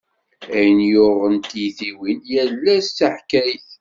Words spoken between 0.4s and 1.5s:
Ayen yuɣ n